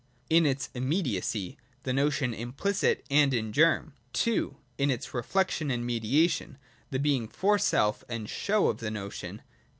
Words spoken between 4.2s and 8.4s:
II. In its reflection and mediation: the being for self and